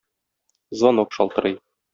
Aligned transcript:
Звонок 0.77 1.09
шалтырый. 1.15 1.55